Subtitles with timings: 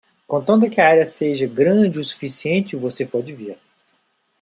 [0.25, 3.55] Contanto que a área seja grande o suficiente, você pode vir.